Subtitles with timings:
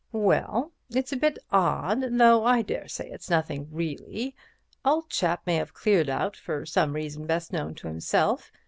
[0.13, 6.09] "Well, it's a bit odd, though I daresay it's nothing really—old chap may have cleared
[6.37, 8.51] for some reason best known to himself.